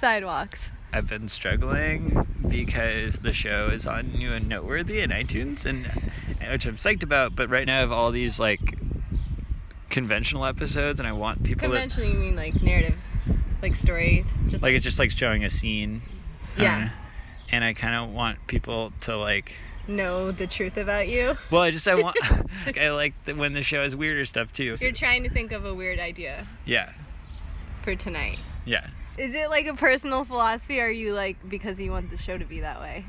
Sidewalks. 0.00 0.72
I've 0.94 1.08
been 1.08 1.28
struggling 1.28 2.26
because 2.48 3.18
the 3.18 3.34
show 3.34 3.68
is 3.68 3.86
on 3.86 4.12
new 4.12 4.32
and 4.32 4.48
noteworthy 4.48 5.00
in 5.00 5.10
iTunes, 5.10 5.66
and 5.66 5.86
which 6.50 6.64
I'm 6.64 6.76
psyched 6.76 7.02
about. 7.02 7.36
But 7.36 7.50
right 7.50 7.66
now, 7.66 7.76
I 7.76 7.80
have 7.80 7.92
all 7.92 8.10
these 8.10 8.40
like 8.40 8.78
conventional 9.90 10.46
episodes, 10.46 11.00
and 11.00 11.06
I 11.06 11.12
want 11.12 11.42
people 11.42 11.68
to 11.68 11.74
Conventional, 11.74 12.06
you 12.06 12.14
mean 12.14 12.34
like 12.34 12.62
narrative, 12.62 12.96
like 13.60 13.76
stories, 13.76 14.26
just 14.48 14.62
like 14.62 14.74
it's 14.74 14.84
just 14.84 14.98
like 14.98 15.10
showing 15.10 15.44
a 15.44 15.50
scene. 15.50 16.00
Yeah. 16.56 16.78
don't. 16.78 16.90
And 17.52 17.64
I 17.64 17.74
kind 17.74 17.94
of 17.94 18.14
want 18.14 18.38
people 18.46 18.92
to 19.02 19.16
like. 19.16 19.52
know 19.86 20.30
the 20.32 20.46
truth 20.46 20.76
about 20.78 21.08
you. 21.08 21.36
Well, 21.50 21.62
I 21.62 21.70
just 21.70 21.86
I 21.86 21.94
want. 21.96 22.16
like, 22.66 22.78
I 22.78 22.90
like 22.92 23.12
that 23.26 23.36
when 23.36 23.52
the 23.52 23.62
show 23.62 23.82
has 23.82 23.94
weirder 23.94 24.24
stuff 24.24 24.50
too. 24.52 24.74
You're 24.80 24.92
trying 24.92 25.24
to 25.24 25.30
think 25.30 25.52
of 25.52 25.66
a 25.66 25.74
weird 25.74 25.98
idea 25.98 26.46
yeah, 26.64 26.90
for 27.82 27.94
tonight. 27.94 28.38
yeah. 28.64 28.86
Is 29.18 29.34
it 29.34 29.50
like 29.50 29.66
a 29.66 29.74
personal 29.74 30.24
philosophy? 30.24 30.80
Or 30.80 30.84
are 30.84 30.90
you 30.90 31.14
like 31.14 31.36
because 31.48 31.78
you 31.78 31.90
want 31.90 32.10
the 32.10 32.16
show 32.16 32.38
to 32.38 32.44
be 32.44 32.60
that 32.60 32.80
way? 32.80 33.04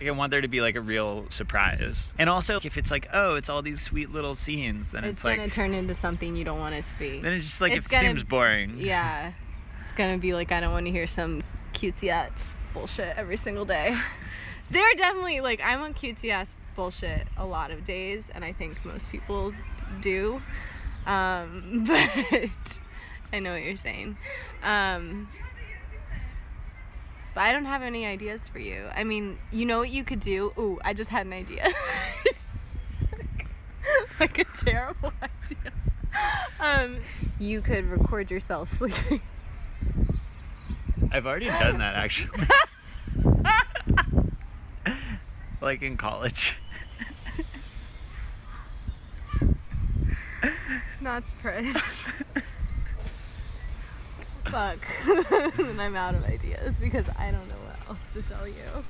Like, 0.00 0.08
I 0.08 0.10
want 0.12 0.30
there 0.32 0.40
to 0.40 0.48
be 0.48 0.60
like 0.60 0.74
a 0.74 0.80
real 0.80 1.26
surprise. 1.30 2.08
And 2.18 2.28
also, 2.28 2.58
if 2.62 2.76
it's 2.76 2.90
like, 2.90 3.08
oh, 3.12 3.36
it's 3.36 3.48
all 3.48 3.62
these 3.62 3.80
sweet 3.80 4.10
little 4.10 4.34
scenes, 4.34 4.90
then 4.90 5.04
It's, 5.04 5.18
it's, 5.18 5.24
like, 5.24 5.36
gonna 5.36 5.50
turn 5.50 5.74
into 5.74 5.94
something 5.94 6.34
you 6.34 6.44
don't 6.44 6.58
want 6.58 6.74
it 6.74 6.84
to 6.84 6.94
be. 6.98 7.20
then 7.20 7.34
it's 7.34 7.46
just 7.46 7.60
like 7.60 7.72
it's 7.72 7.86
it 7.86 7.90
gonna- 7.90 8.08
seems 8.08 8.24
boring. 8.24 8.78
Yeah, 8.78 9.32
it's 9.80 9.92
gonna 9.92 10.18
be 10.18 10.34
like 10.34 10.50
I 10.50 10.60
don't 10.60 10.72
want 10.72 10.86
to 10.86 10.92
hear 10.92 11.06
some 11.06 11.42
cutesy 11.74 12.08
ass 12.08 12.54
bullshit 12.74 13.16
every 13.16 13.36
single 13.36 13.64
day. 13.64 13.96
there 14.70 14.82
are 14.90 14.94
definitely 14.94 15.40
like 15.40 15.60
I'm 15.62 15.80
on 15.82 15.94
cutesy 15.94 16.30
ass 16.30 16.52
bullshit 16.74 17.26
a 17.36 17.44
lot 17.46 17.70
of 17.70 17.84
days, 17.84 18.24
and 18.34 18.44
I 18.44 18.52
think 18.52 18.84
most 18.84 19.08
people 19.10 19.52
do. 20.00 20.42
Um, 21.06 21.84
but 21.86 22.78
I 23.32 23.38
know 23.38 23.52
what 23.52 23.62
you're 23.62 23.76
saying. 23.76 24.16
Um, 24.62 25.28
but 27.34 27.42
I 27.42 27.52
don't 27.52 27.64
have 27.64 27.82
any 27.82 28.06
ideas 28.06 28.46
for 28.48 28.58
you. 28.58 28.86
I 28.94 29.04
mean, 29.04 29.38
you 29.50 29.64
know 29.64 29.78
what 29.78 29.90
you 29.90 30.04
could 30.04 30.20
do? 30.20 30.52
Ooh, 30.58 30.78
I 30.84 30.92
just 30.92 31.10
had 31.10 31.26
an 31.26 31.32
idea. 31.32 31.66
like 34.20 34.38
a 34.38 34.44
terrible 34.64 35.12
idea. 35.22 35.72
Um, 36.60 36.98
you 37.38 37.60
could 37.60 37.86
record 37.86 38.30
yourself 38.30 38.76
sleeping. 38.78 39.20
I've 41.10 41.26
already 41.26 41.46
done 41.46 41.78
that 41.78 41.94
actually. 41.94 42.46
like 45.60 45.82
in 45.82 45.96
college. 45.96 46.56
Not 51.00 51.26
surprised. 51.28 51.78
Fuck. 54.52 54.84
and 55.58 55.80
I'm 55.80 55.96
out 55.96 56.14
of 56.14 56.26
ideas 56.26 56.74
because 56.78 57.06
I 57.18 57.30
don't 57.30 57.48
know 57.48 57.54
what 57.64 57.88
else 57.88 57.98
to 58.12 58.22
tell 58.22 58.46
you. 58.46 58.84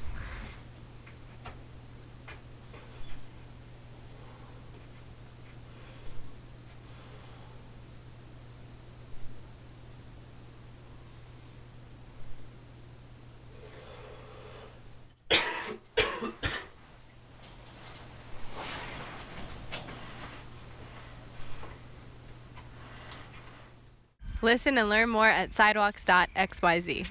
Listen 24.43 24.77
and 24.77 24.89
learn 24.89 25.09
more 25.09 25.29
at 25.29 25.55
sidewalks.xyz. 25.55 27.07